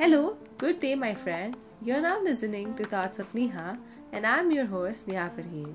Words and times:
Hello, 0.00 0.38
good 0.56 0.80
day, 0.80 0.94
my 0.94 1.12
friend. 1.12 1.54
You're 1.82 2.00
now 2.00 2.22
listening 2.22 2.74
to 2.76 2.86
Thoughts 2.86 3.18
of 3.18 3.34
Neha, 3.34 3.78
and 4.12 4.26
I'm 4.26 4.50
your 4.50 4.64
host, 4.64 5.06
Neha 5.06 5.30
Farheen. 5.36 5.74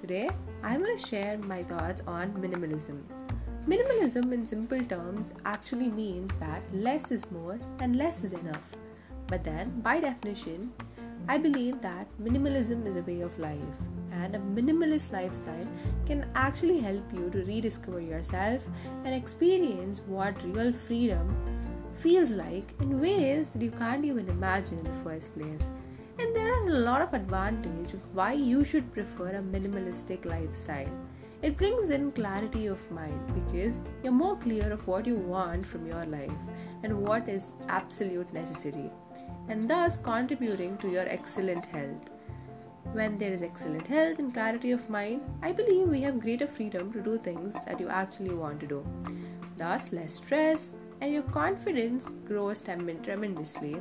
Today, 0.00 0.28
I'm 0.64 0.82
going 0.82 0.96
to 0.96 1.06
share 1.06 1.38
my 1.38 1.62
thoughts 1.62 2.02
on 2.04 2.32
minimalism. 2.32 3.04
Minimalism, 3.68 4.32
in 4.32 4.44
simple 4.44 4.84
terms, 4.84 5.30
actually 5.44 5.88
means 5.88 6.34
that 6.40 6.64
less 6.74 7.12
is 7.12 7.30
more 7.30 7.60
and 7.78 7.94
less 7.94 8.24
is 8.24 8.32
enough. 8.32 8.76
But 9.28 9.44
then, 9.44 9.80
by 9.82 10.00
definition, 10.00 10.72
I 11.28 11.38
believe 11.38 11.80
that 11.80 12.08
minimalism 12.20 12.84
is 12.88 12.96
a 12.96 13.02
way 13.02 13.20
of 13.20 13.38
life, 13.38 13.80
and 14.10 14.34
a 14.34 14.40
minimalist 14.40 15.12
lifestyle 15.12 15.68
can 16.06 16.28
actually 16.34 16.80
help 16.80 17.12
you 17.12 17.30
to 17.30 17.44
rediscover 17.44 18.00
yourself 18.00 18.64
and 19.04 19.14
experience 19.14 20.00
what 20.08 20.42
real 20.42 20.72
freedom 20.72 21.36
feels 22.00 22.30
like 22.30 22.74
in 22.80 23.00
ways 23.00 23.50
that 23.50 23.62
you 23.62 23.70
can't 23.70 24.04
even 24.04 24.28
imagine 24.28 24.78
in 24.78 24.84
the 24.84 25.04
first 25.04 25.34
place. 25.34 25.68
And 26.18 26.34
there 26.34 26.52
are 26.52 26.68
a 26.68 26.78
lot 26.80 27.02
of 27.02 27.14
advantages 27.14 27.94
of 27.94 28.14
why 28.14 28.32
you 28.32 28.64
should 28.64 28.92
prefer 28.92 29.28
a 29.28 29.42
minimalistic 29.42 30.24
lifestyle. 30.24 30.92
It 31.42 31.56
brings 31.56 31.90
in 31.90 32.12
clarity 32.12 32.66
of 32.66 32.90
mind 32.90 33.34
because 33.34 33.80
you're 34.02 34.12
more 34.12 34.36
clear 34.36 34.70
of 34.72 34.86
what 34.86 35.06
you 35.06 35.16
want 35.16 35.66
from 35.66 35.86
your 35.86 36.02
life 36.04 36.30
and 36.82 37.00
what 37.00 37.28
is 37.28 37.48
absolute 37.68 38.30
necessary, 38.32 38.90
and 39.48 39.68
thus 39.68 39.96
contributing 39.96 40.76
to 40.78 40.90
your 40.90 41.08
excellent 41.08 41.64
health. 41.66 42.10
When 42.92 43.16
there 43.16 43.32
is 43.32 43.42
excellent 43.42 43.86
health 43.86 44.18
and 44.18 44.34
clarity 44.34 44.72
of 44.72 44.90
mind, 44.90 45.22
I 45.42 45.52
believe 45.52 45.88
we 45.88 46.02
have 46.02 46.20
greater 46.20 46.46
freedom 46.46 46.92
to 46.92 47.00
do 47.00 47.18
things 47.18 47.54
that 47.66 47.80
you 47.80 47.88
actually 47.88 48.34
want 48.34 48.60
to 48.60 48.66
do. 48.66 48.84
Thus, 49.56 49.92
less 49.92 50.14
stress, 50.14 50.74
and 51.00 51.12
your 51.12 51.22
confidence 51.22 52.12
grows 52.26 52.62
tremendously, 52.62 53.76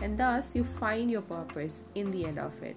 and 0.00 0.16
thus 0.16 0.54
you 0.54 0.64
find 0.64 1.10
your 1.10 1.22
purpose 1.22 1.82
in 1.94 2.10
the 2.10 2.24
end 2.24 2.38
of 2.38 2.62
it 2.62 2.76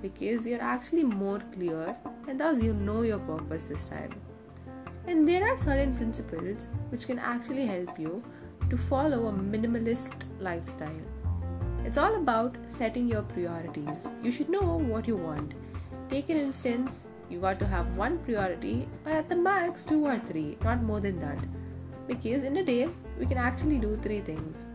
because 0.00 0.46
you're 0.46 0.60
actually 0.60 1.04
more 1.04 1.40
clear 1.52 1.96
and 2.28 2.38
thus 2.38 2.62
you 2.62 2.72
know 2.72 3.02
your 3.02 3.20
purpose 3.20 3.64
this 3.64 3.88
time. 3.88 4.12
And 5.06 5.26
there 5.26 5.48
are 5.48 5.56
certain 5.56 5.94
principles 5.96 6.68
which 6.90 7.06
can 7.06 7.18
actually 7.18 7.66
help 7.66 7.98
you 7.98 8.22
to 8.70 8.76
follow 8.76 9.28
a 9.28 9.32
minimalist 9.32 10.26
lifestyle. 10.40 11.06
It's 11.84 11.98
all 11.98 12.16
about 12.16 12.56
setting 12.68 13.08
your 13.08 13.22
priorities. 13.22 14.12
You 14.22 14.30
should 14.30 14.48
know 14.48 14.78
what 14.78 15.08
you 15.08 15.16
want. 15.16 15.54
Take 16.08 16.30
an 16.30 16.36
instance, 16.36 17.06
you 17.30 17.40
got 17.40 17.58
to 17.60 17.66
have 17.66 17.96
one 17.96 18.18
priority, 18.18 18.88
or 19.04 19.12
at 19.12 19.28
the 19.28 19.36
max, 19.36 19.84
two 19.84 20.04
or 20.04 20.18
three, 20.18 20.58
not 20.62 20.82
more 20.82 21.00
than 21.00 21.18
that 21.20 21.38
because 22.06 22.42
in 22.42 22.56
a 22.56 22.64
day 22.64 22.88
we 23.18 23.26
can 23.26 23.38
actually 23.38 23.78
do 23.78 23.96
three 24.02 24.20
things 24.20 24.66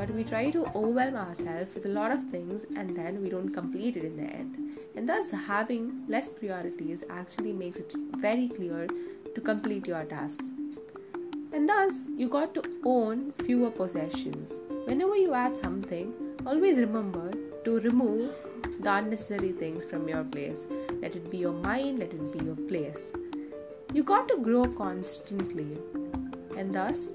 but 0.00 0.10
we 0.12 0.24
try 0.24 0.48
to 0.48 0.64
overwhelm 0.74 1.14
ourselves 1.14 1.74
with 1.74 1.84
a 1.84 1.94
lot 1.96 2.10
of 2.10 2.22
things 2.24 2.64
and 2.74 2.96
then 2.96 3.20
we 3.22 3.28
don't 3.28 3.50
complete 3.50 3.96
it 3.96 4.04
in 4.04 4.16
the 4.16 4.22
end. 4.22 4.78
And 4.96 5.06
thus 5.06 5.30
having 5.30 6.04
less 6.08 6.30
priorities 6.30 7.04
actually 7.10 7.52
makes 7.52 7.78
it 7.78 7.92
very 8.16 8.48
clear 8.48 8.86
to 9.34 9.40
complete 9.42 9.86
your 9.86 10.04
tasks. 10.04 10.48
And 11.52 11.68
thus 11.68 12.06
you 12.16 12.30
got 12.30 12.54
to 12.54 12.62
own 12.86 13.32
fewer 13.44 13.70
possessions. 13.70 14.60
Whenever 14.86 15.16
you 15.16 15.34
add 15.34 15.56
something 15.58 16.14
always 16.46 16.78
remember 16.78 17.30
to 17.64 17.80
remove 17.80 18.34
the 18.80 18.94
unnecessary 18.94 19.52
things 19.52 19.84
from 19.84 20.08
your 20.08 20.24
place. 20.24 20.66
Let 21.02 21.14
it 21.14 21.30
be 21.30 21.36
your 21.36 21.52
mind 21.52 21.98
let 21.98 22.14
it 22.14 22.32
be 22.32 22.42
your 22.42 22.56
place. 22.56 23.12
You 23.92 24.02
got 24.02 24.28
to 24.28 24.38
grow 24.38 24.64
constantly. 24.64 25.76
And 26.56 26.74
thus 26.74 27.12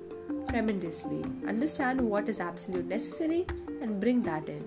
tremendously. 0.48 1.24
Understand 1.48 2.02
what 2.02 2.30
is 2.30 2.40
absolute 2.40 2.86
necessary 2.86 3.46
and 3.82 4.00
bring 4.00 4.22
that 4.24 4.50
in. 4.50 4.64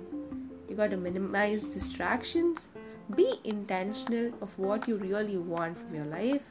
You 0.68 0.76
got 0.76 0.90
to 0.90 0.96
minimize 0.96 1.64
distractions, 1.64 2.70
be 3.14 3.34
intentional 3.44 4.32
of 4.42 4.56
what 4.58 4.86
you 4.86 4.96
really 4.96 5.38
want 5.38 5.78
from 5.78 5.94
your 5.94 6.04
life, 6.04 6.42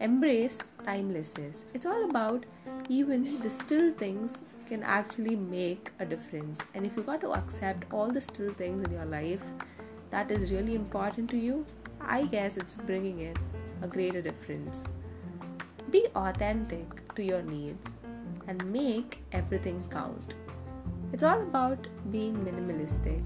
embrace 0.00 0.62
timelessness. 0.84 1.64
It's 1.74 1.86
all 1.86 2.10
about 2.10 2.44
even 2.88 3.40
the 3.40 3.50
still 3.50 3.92
things 3.92 4.42
can 4.68 4.82
actually 4.82 5.36
make 5.36 5.90
a 6.00 6.04
difference. 6.04 6.64
And 6.74 6.84
if 6.84 6.96
you 6.96 7.02
got 7.02 7.20
to 7.20 7.32
accept 7.32 7.92
all 7.92 8.08
the 8.08 8.20
still 8.20 8.52
things 8.52 8.82
in 8.82 8.90
your 8.90 9.04
life 9.04 9.44
that 10.10 10.30
is 10.30 10.52
really 10.52 10.74
important 10.74 11.30
to 11.30 11.36
you, 11.36 11.64
I 12.00 12.26
guess 12.26 12.56
it's 12.56 12.76
bringing 12.76 13.20
in 13.20 13.36
a 13.82 13.88
greater 13.88 14.20
difference. 14.20 14.88
Be 15.90 16.06
authentic 16.16 17.14
to 17.14 17.22
your 17.22 17.42
needs 17.42 17.94
and 18.48 18.64
make 18.72 19.22
everything 19.32 19.82
count. 19.90 20.34
It's 21.12 21.22
all 21.22 21.40
about 21.42 21.86
being 22.10 22.36
minimalistic, 22.44 23.22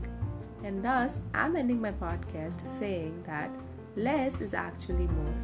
and 0.65 0.85
thus 0.85 1.23
I'm 1.35 1.57
ending 1.57 1.81
my 1.81 1.93
podcast 1.93 2.69
saying 2.69 3.23
that 3.27 3.51
less 3.97 4.41
is 4.41 4.55
actually 4.55 5.07
more. 5.07 5.35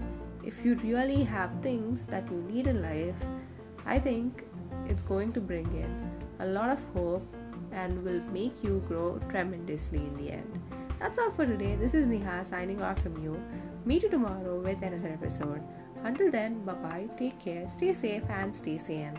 If 0.44 0.64
you 0.64 0.74
really 0.76 1.24
have 1.24 1.60
things 1.60 2.06
that 2.06 2.30
you 2.30 2.42
need 2.42 2.66
in 2.66 2.82
life, 2.82 3.24
I 3.84 3.98
think 3.98 4.44
it's 4.86 5.02
going 5.02 5.32
to 5.32 5.40
bring 5.40 5.66
in 5.74 6.10
a 6.40 6.46
lot 6.46 6.70
of 6.70 6.84
hope 6.94 7.26
and 7.72 8.02
will 8.04 8.20
make 8.32 8.62
you 8.62 8.82
grow 8.86 9.18
tremendously 9.28 9.98
in 9.98 10.16
the 10.16 10.30
end. 10.30 10.60
That's 11.00 11.18
all 11.18 11.30
for 11.30 11.46
today. 11.46 11.76
This 11.76 11.94
is 11.94 12.06
Neha 12.06 12.44
signing 12.44 12.82
off 12.82 13.02
from 13.02 13.22
you. 13.22 13.40
Meet 13.84 14.04
you 14.04 14.08
tomorrow 14.08 14.60
with 14.60 14.82
another 14.82 15.12
episode. 15.12 15.62
Until 16.04 16.30
then, 16.30 16.64
bye 16.64 16.74
bye, 16.74 17.08
take 17.16 17.38
care, 17.38 17.68
stay 17.68 17.92
safe, 17.94 18.22
and 18.28 18.54
stay 18.54 18.78
sane. 18.78 19.18